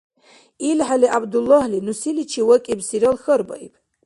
ИлхӀели 0.69 1.07
ГӀябдуллагьли 1.11 1.79
ну 1.85 1.93
селичи 2.01 2.41
вакӀибсирал 2.47 3.15
хьарбаиб. 3.23 3.73